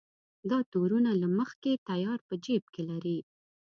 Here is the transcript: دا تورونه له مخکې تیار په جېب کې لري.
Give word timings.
دا 0.49 0.59
تورونه 0.71 1.11
له 1.21 1.27
مخکې 1.39 1.73
تیار 1.89 2.19
په 2.27 2.35
جېب 2.45 2.63
کې 2.73 2.81
لري. 2.89 3.17